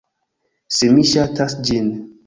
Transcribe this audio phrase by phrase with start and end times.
[0.79, 1.97] Se mi ŝatas ĝin